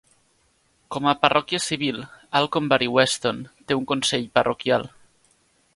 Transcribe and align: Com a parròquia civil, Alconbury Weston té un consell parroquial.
Com 0.95 1.09
a 1.11 1.13
parròquia 1.25 1.59
civil, 1.65 2.01
Alconbury 2.41 2.89
Weston 2.97 3.45
té 3.69 3.79
un 3.83 3.87
consell 3.95 4.29
parroquial. 4.39 4.93